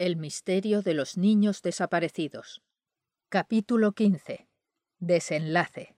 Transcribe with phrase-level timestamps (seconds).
[0.00, 2.62] El misterio de los niños desaparecidos.
[3.28, 4.46] Capítulo 15.
[5.00, 5.96] Desenlace.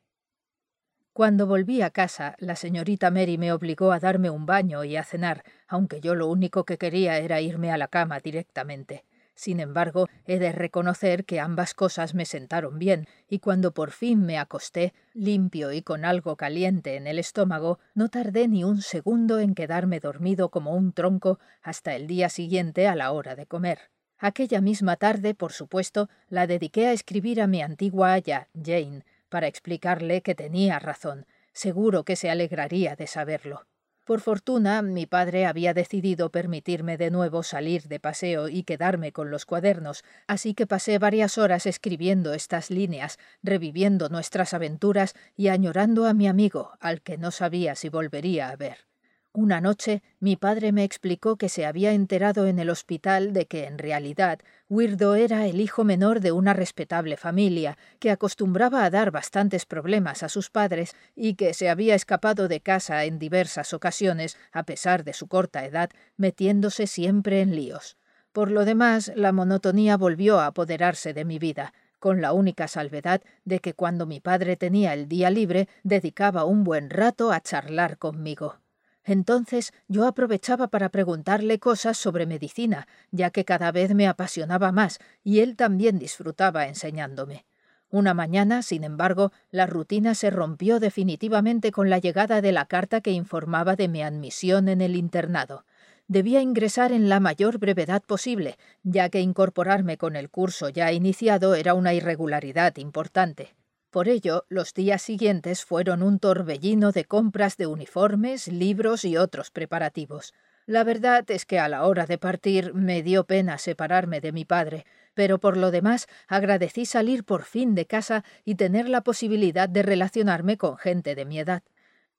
[1.12, 5.04] Cuando volví a casa, la señorita Mary me obligó a darme un baño y a
[5.04, 9.04] cenar, aunque yo lo único que quería era irme a la cama directamente.
[9.34, 14.24] Sin embargo, he de reconocer que ambas cosas me sentaron bien, y cuando por fin
[14.24, 19.38] me acosté, limpio y con algo caliente en el estómago, no tardé ni un segundo
[19.38, 23.90] en quedarme dormido como un tronco hasta el día siguiente a la hora de comer.
[24.18, 29.46] Aquella misma tarde, por supuesto, la dediqué a escribir a mi antigua aya, Jane, para
[29.46, 31.26] explicarle que tenía razón.
[31.54, 33.66] Seguro que se alegraría de saberlo.
[34.10, 39.30] Por fortuna, mi padre había decidido permitirme de nuevo salir de paseo y quedarme con
[39.30, 46.06] los cuadernos, así que pasé varias horas escribiendo estas líneas, reviviendo nuestras aventuras y añorando
[46.06, 48.89] a mi amigo, al que no sabía si volvería a ver.
[49.32, 53.66] Una noche mi padre me explicó que se había enterado en el hospital de que
[53.66, 59.12] en realidad Wirdo era el hijo menor de una respetable familia, que acostumbraba a dar
[59.12, 64.36] bastantes problemas a sus padres y que se había escapado de casa en diversas ocasiones,
[64.50, 67.96] a pesar de su corta edad, metiéndose siempre en líos.
[68.32, 73.22] Por lo demás, la monotonía volvió a apoderarse de mi vida, con la única salvedad
[73.44, 77.96] de que cuando mi padre tenía el día libre dedicaba un buen rato a charlar
[77.96, 78.56] conmigo.
[79.04, 84.98] Entonces yo aprovechaba para preguntarle cosas sobre medicina, ya que cada vez me apasionaba más,
[85.24, 87.46] y él también disfrutaba enseñándome.
[87.92, 93.00] Una mañana, sin embargo, la rutina se rompió definitivamente con la llegada de la carta
[93.00, 95.64] que informaba de mi admisión en el internado.
[96.06, 101.54] Debía ingresar en la mayor brevedad posible, ya que incorporarme con el curso ya iniciado
[101.54, 103.54] era una irregularidad importante.
[103.90, 109.50] Por ello, los días siguientes fueron un torbellino de compras de uniformes, libros y otros
[109.50, 110.32] preparativos.
[110.64, 114.44] La verdad es que a la hora de partir me dio pena separarme de mi
[114.44, 119.68] padre, pero por lo demás agradecí salir por fin de casa y tener la posibilidad
[119.68, 121.64] de relacionarme con gente de mi edad.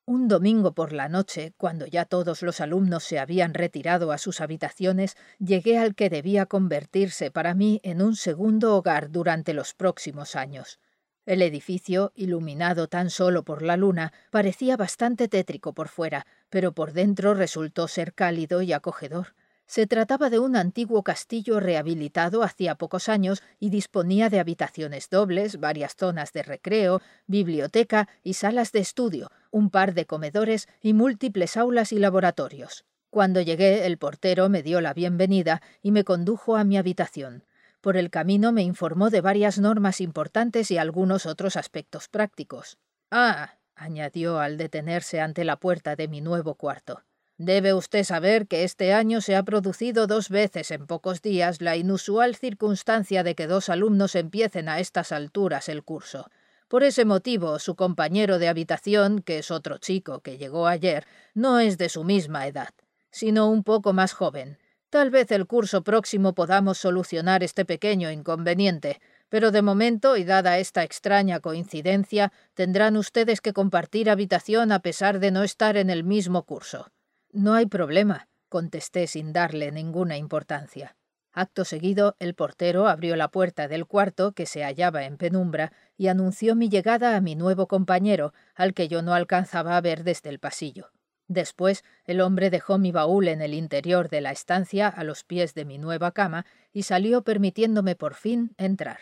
[0.03, 4.41] Un domingo por la noche, cuando ya todos los alumnos se habían retirado a sus
[4.41, 10.35] habitaciones, llegué al que debía convertirse para mí en un segundo hogar durante los próximos
[10.35, 10.77] años.
[11.25, 16.93] El edificio, iluminado tan solo por la luna, parecía bastante tétrico por fuera, pero por
[16.93, 19.35] dentro resultó ser cálido y acogedor.
[19.67, 25.59] Se trataba de un antiguo castillo rehabilitado hacía pocos años y disponía de habitaciones dobles,
[25.59, 31.55] varias zonas de recreo, biblioteca y salas de estudio, un par de comedores y múltiples
[31.55, 32.83] aulas y laboratorios.
[33.11, 37.43] Cuando llegué, el portero me dio la bienvenida y me condujo a mi habitación.
[37.81, 42.77] Por el camino me informó de varias normas importantes y algunos otros aspectos prácticos.
[43.09, 47.01] Ah, añadió al detenerse ante la puerta de mi nuevo cuarto.
[47.39, 51.75] Debe usted saber que este año se ha producido dos veces en pocos días la
[51.75, 56.29] inusual circunstancia de que dos alumnos empiecen a estas alturas el curso.
[56.67, 61.59] Por ese motivo, su compañero de habitación, que es otro chico que llegó ayer, no
[61.59, 62.69] es de su misma edad,
[63.09, 64.59] sino un poco más joven,
[64.91, 70.57] Tal vez el curso próximo podamos solucionar este pequeño inconveniente, pero de momento, y dada
[70.57, 76.03] esta extraña coincidencia, tendrán ustedes que compartir habitación a pesar de no estar en el
[76.03, 76.91] mismo curso.
[77.31, 80.97] No hay problema, contesté sin darle ninguna importancia.
[81.31, 86.09] Acto seguido, el portero abrió la puerta del cuarto, que se hallaba en penumbra, y
[86.09, 90.29] anunció mi llegada a mi nuevo compañero, al que yo no alcanzaba a ver desde
[90.29, 90.91] el pasillo.
[91.31, 95.53] Después el hombre dejó mi baúl en el interior de la estancia a los pies
[95.53, 98.99] de mi nueva cama y salió permitiéndome por fin entrar.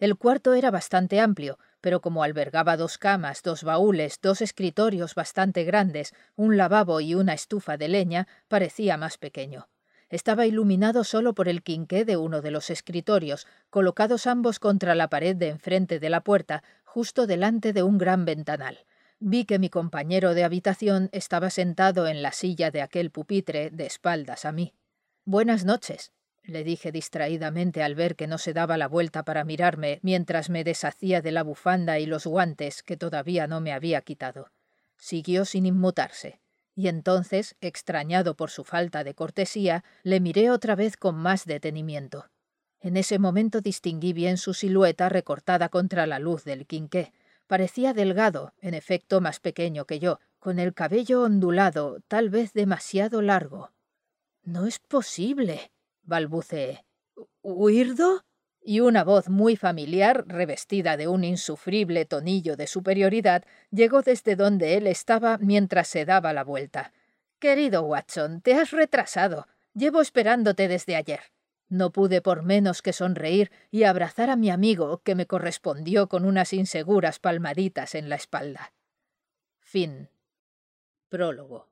[0.00, 5.62] El cuarto era bastante amplio, pero como albergaba dos camas, dos baúles, dos escritorios bastante
[5.62, 9.68] grandes, un lavabo y una estufa de leña, parecía más pequeño.
[10.08, 15.06] Estaba iluminado solo por el quinqué de uno de los escritorios, colocados ambos contra la
[15.06, 18.80] pared de enfrente de la puerta, justo delante de un gran ventanal.
[19.22, 23.84] Vi que mi compañero de habitación estaba sentado en la silla de aquel pupitre de
[23.84, 24.72] espaldas a mí.
[25.26, 30.00] Buenas noches, le dije distraídamente al ver que no se daba la vuelta para mirarme
[30.02, 34.50] mientras me deshacía de la bufanda y los guantes que todavía no me había quitado.
[34.96, 36.40] Siguió sin inmutarse,
[36.74, 42.30] y entonces, extrañado por su falta de cortesía, le miré otra vez con más detenimiento.
[42.80, 47.12] En ese momento distinguí bien su silueta recortada contra la luz del quinqué.
[47.50, 53.22] Parecía delgado, en efecto más pequeño que yo, con el cabello ondulado, tal vez demasiado
[53.22, 53.72] largo.
[54.44, 55.72] No es posible,
[56.04, 56.84] balbuceé.
[57.42, 58.22] ¿Huirdo?
[58.62, 63.42] Y una voz muy familiar, revestida de un insufrible tonillo de superioridad,
[63.72, 66.92] llegó desde donde él estaba mientras se daba la vuelta.
[67.40, 69.48] Querido Watson, te has retrasado.
[69.74, 71.32] Llevo esperándote desde ayer.
[71.70, 76.24] No pude por menos que sonreír y abrazar a mi amigo, que me correspondió con
[76.24, 78.74] unas inseguras palmaditas en la espalda.
[79.60, 80.10] Fin.
[81.08, 81.70] Prólogo.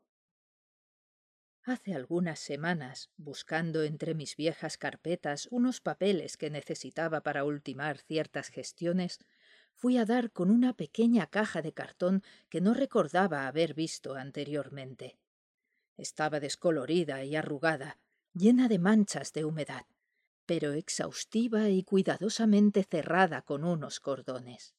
[1.65, 8.50] Hace algunas semanas, buscando entre mis viejas carpetas unos papeles que necesitaba para ultimar ciertas
[8.50, 9.19] gestiones,
[9.75, 15.19] fui a dar con una pequeña caja de cartón que no recordaba haber visto anteriormente.
[15.97, 17.99] Estaba descolorida y arrugada,
[18.38, 19.85] llena de manchas de humedad,
[20.46, 24.75] pero exhaustiva y cuidadosamente cerrada con unos cordones.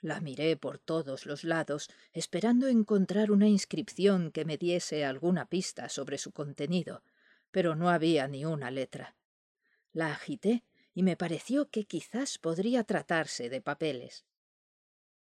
[0.00, 5.88] La miré por todos los lados, esperando encontrar una inscripción que me diese alguna pista
[5.88, 7.02] sobre su contenido,
[7.50, 9.16] pero no había ni una letra.
[9.92, 10.62] La agité
[10.94, 14.24] y me pareció que quizás podría tratarse de papeles.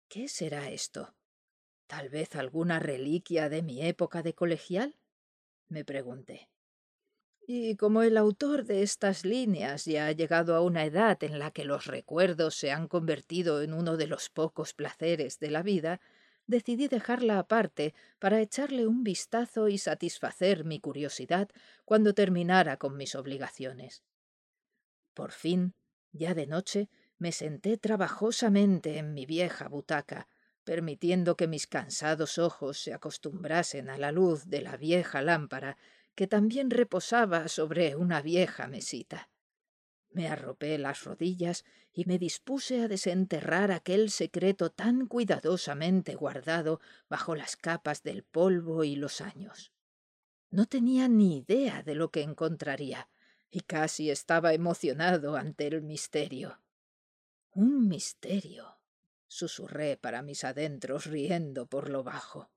[0.07, 1.16] ¿Qué será esto?
[1.86, 4.98] ¿Tal vez alguna reliquia de mi época de colegial?
[5.68, 6.53] me pregunté.
[7.45, 11.51] Y como el autor de estas líneas ya ha llegado a una edad en la
[11.51, 16.00] que los recuerdos se han convertido en uno de los pocos placeres de la vida,
[16.48, 21.50] decidí dejarla aparte para echarle un vistazo y satisfacer mi curiosidad
[21.84, 24.04] cuando terminara con mis obligaciones.
[25.13, 25.74] Por fin,
[26.13, 30.28] ya de noche, me senté trabajosamente en mi vieja butaca,
[30.63, 35.78] permitiendo que mis cansados ojos se acostumbrasen a la luz de la vieja lámpara
[36.15, 39.30] que también reposaba sobre una vieja mesita.
[40.10, 46.80] Me arropé las rodillas y me dispuse a desenterrar aquel secreto tan cuidadosamente guardado
[47.10, 49.71] bajo las capas del polvo y los años.
[50.51, 53.09] No tenía ni idea de lo que encontraría,
[53.50, 56.59] y casi estaba emocionado ante el misterio.
[57.51, 58.77] Un misterio,
[59.27, 62.53] susurré para mis adentros riendo por lo bajo.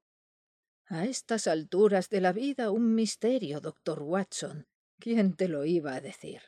[0.88, 4.68] A estas alturas de la vida un misterio, doctor Watson.
[5.00, 6.42] ¿Quién te lo iba a decir?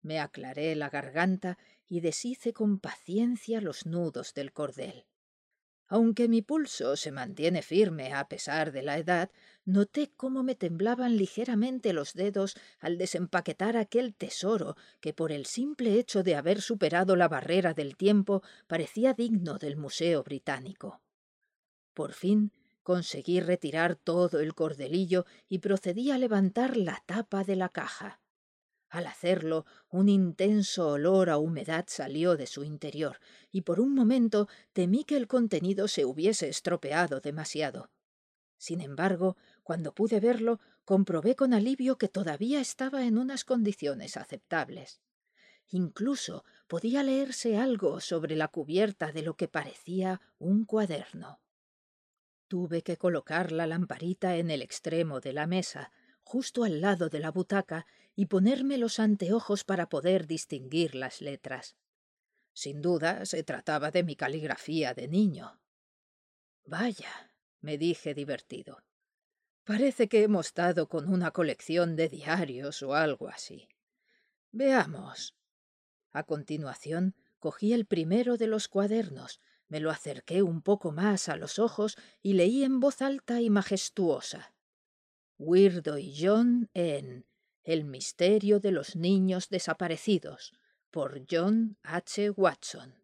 [0.00, 5.04] Me aclaré la garganta y deshice con paciencia los nudos del cordel.
[5.86, 9.30] Aunque mi pulso se mantiene firme a pesar de la edad,
[9.66, 15.98] noté cómo me temblaban ligeramente los dedos al desempaquetar aquel tesoro que por el simple
[15.98, 21.02] hecho de haber superado la barrera del tiempo parecía digno del Museo Británico.
[21.92, 22.50] Por fin
[22.88, 28.22] Conseguí retirar todo el cordelillo y procedí a levantar la tapa de la caja.
[28.88, 33.20] Al hacerlo, un intenso olor a humedad salió de su interior,
[33.52, 37.90] y por un momento temí que el contenido se hubiese estropeado demasiado.
[38.56, 45.02] Sin embargo, cuando pude verlo, comprobé con alivio que todavía estaba en unas condiciones aceptables.
[45.68, 51.38] Incluso podía leerse algo sobre la cubierta de lo que parecía un cuaderno.
[52.48, 55.92] Tuve que colocar la lamparita en el extremo de la mesa,
[56.22, 57.86] justo al lado de la butaca,
[58.16, 61.76] y ponerme los anteojos para poder distinguir las letras.
[62.54, 65.60] Sin duda se trataba de mi caligrafía de niño.
[66.64, 67.30] Vaya,
[67.60, 68.82] me dije divertido.
[69.64, 73.68] Parece que hemos dado con una colección de diarios o algo así.
[74.50, 75.36] Veamos.
[76.10, 81.36] A continuación cogí el primero de los cuadernos, me lo acerqué un poco más a
[81.36, 84.54] los ojos y leí en voz alta y majestuosa.
[85.38, 87.26] Weirdo y John en
[87.64, 90.52] El misterio de los niños desaparecidos,
[90.90, 92.30] por John H.
[92.30, 92.94] Watson.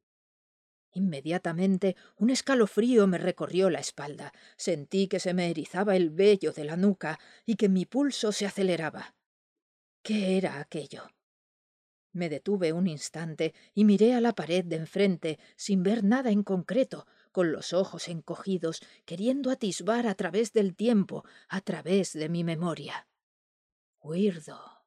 [0.92, 4.32] Inmediatamente un escalofrío me recorrió la espalda.
[4.56, 8.46] Sentí que se me erizaba el vello de la nuca y que mi pulso se
[8.46, 9.14] aceleraba.
[10.02, 11.13] ¿Qué era aquello?
[12.14, 16.44] Me detuve un instante y miré a la pared de enfrente, sin ver nada en
[16.44, 22.44] concreto, con los ojos encogidos, queriendo atisbar a través del tiempo, a través de mi
[22.44, 23.08] memoria.
[24.00, 24.84] Weirdo.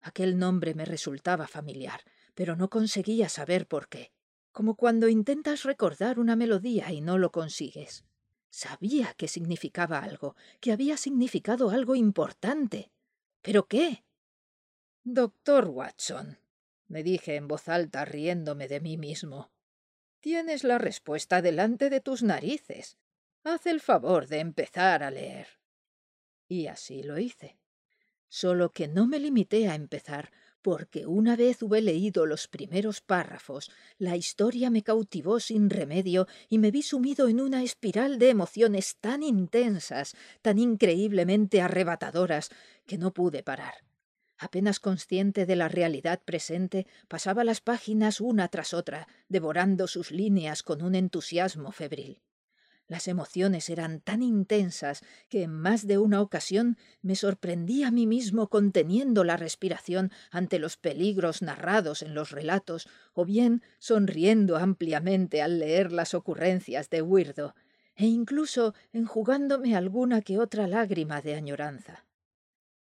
[0.00, 2.02] Aquel nombre me resultaba familiar,
[2.34, 4.12] pero no conseguía saber por qué,
[4.52, 8.04] como cuando intentas recordar una melodía y no lo consigues.
[8.48, 12.92] Sabía que significaba algo, que había significado algo importante.
[13.42, 14.04] ¿Pero qué?
[15.10, 16.36] Doctor Watson,
[16.86, 19.50] me dije en voz alta riéndome de mí mismo.
[20.20, 22.98] Tienes la respuesta delante de tus narices.
[23.42, 25.46] Haz el favor de empezar a leer.
[26.46, 27.56] Y así lo hice.
[28.28, 33.70] Solo que no me limité a empezar, porque una vez hube leído los primeros párrafos,
[33.96, 38.98] la historia me cautivó sin remedio y me vi sumido en una espiral de emociones
[39.00, 42.50] tan intensas, tan increíblemente arrebatadoras,
[42.84, 43.87] que no pude parar.
[44.38, 50.62] Apenas consciente de la realidad presente, pasaba las páginas una tras otra, devorando sus líneas
[50.62, 52.22] con un entusiasmo febril.
[52.86, 58.06] Las emociones eran tan intensas que en más de una ocasión me sorprendí a mí
[58.06, 65.42] mismo conteniendo la respiración ante los peligros narrados en los relatos, o bien sonriendo ampliamente
[65.42, 67.54] al leer las ocurrencias de Weirdo,
[67.94, 72.07] e incluso enjugándome alguna que otra lágrima de añoranza.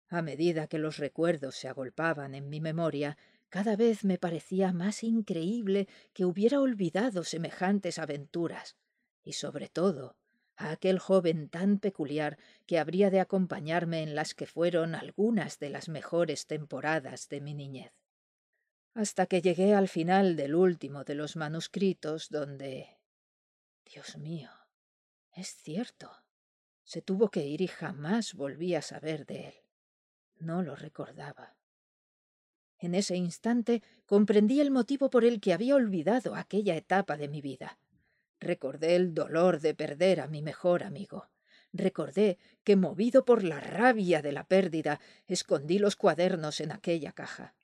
[0.08, 3.16] A medida que los recuerdos se agolpaban en mi memoria,
[3.48, 8.76] cada vez me parecía más increíble que hubiera olvidado semejantes aventuras
[9.22, 10.16] y sobre todo
[10.56, 15.70] a aquel joven tan peculiar que habría de acompañarme en las que fueron algunas de
[15.70, 17.92] las mejores temporadas de mi niñez.
[18.94, 22.88] Hasta que llegué al final del último de los manuscritos donde...
[23.84, 24.50] Dios mío,
[25.32, 26.10] es cierto.
[26.82, 29.65] Se tuvo que ir y jamás volví a saber de él.
[30.38, 31.56] No lo recordaba.
[32.78, 37.40] En ese instante comprendí el motivo por el que había olvidado aquella etapa de mi
[37.40, 37.78] vida.
[38.38, 41.30] Recordé el dolor de perder a mi mejor amigo.
[41.72, 47.54] Recordé que, movido por la rabia de la pérdida, escondí los cuadernos en aquella caja.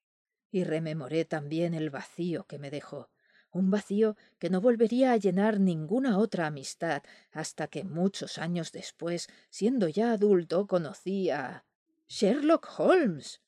[0.51, 3.11] Y rememoré también el vacío que me dejó,
[3.51, 7.03] un vacío que no volvería a llenar ninguna otra amistad
[7.33, 11.65] hasta que muchos años después, siendo ya adulto, conocí a
[12.15, 13.41] Sherlock Holmes.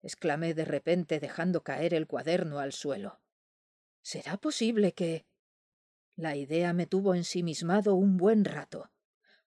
[0.00, 3.20] exclamé de repente dejando caer el cuaderno al suelo.
[4.00, 5.26] ¿Será posible que
[6.14, 8.92] la idea me tuvo ensimismado un buen rato.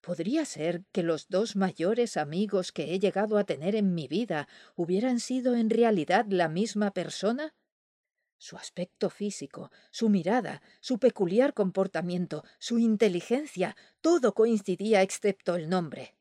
[0.01, 4.49] ¿Podría ser que los dos mayores amigos que he llegado a tener en mi vida
[4.75, 7.55] hubieran sido en realidad la misma persona?
[8.37, 16.17] Su aspecto físico, su mirada, su peculiar comportamiento, su inteligencia, todo coincidía excepto el nombre.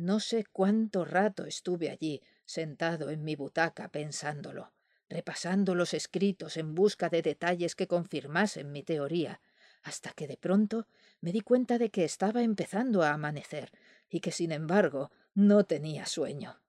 [0.00, 4.72] No sé cuánto rato estuve allí, sentado en mi butaca pensándolo,
[5.08, 9.40] repasando los escritos en busca de detalles que confirmasen mi teoría,
[9.82, 10.86] hasta que de pronto
[11.20, 13.72] me di cuenta de que estaba empezando a amanecer
[14.08, 16.62] y que sin embargo no tenía sueño.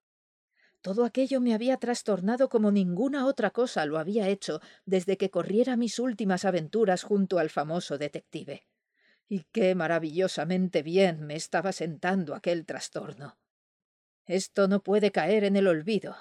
[0.81, 5.77] Todo aquello me había trastornado como ninguna otra cosa lo había hecho desde que corriera
[5.77, 8.65] mis últimas aventuras junto al famoso detective.
[9.29, 13.37] Y qué maravillosamente bien me estaba sentando aquel trastorno.
[14.25, 16.15] Esto no puede caer en el olvido,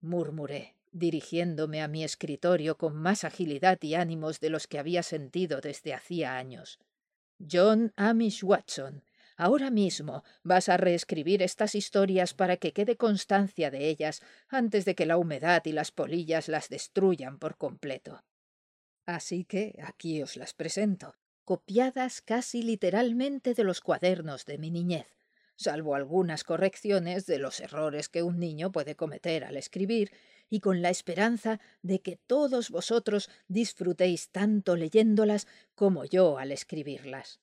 [0.00, 5.60] murmuré dirigiéndome a mi escritorio con más agilidad y ánimos de los que había sentido
[5.60, 6.78] desde hacía años.
[7.50, 9.02] John Amish Watson,
[9.36, 14.94] ahora mismo vas a reescribir estas historias para que quede constancia de ellas antes de
[14.94, 18.24] que la humedad y las polillas las destruyan por completo.
[19.04, 25.06] Así que aquí os las presento, copiadas casi literalmente de los cuadernos de mi niñez,
[25.56, 30.10] salvo algunas correcciones de los errores que un niño puede cometer al escribir
[30.50, 37.40] y con la esperanza de que todos vosotros disfrutéis tanto leyéndolas como yo al escribirlas.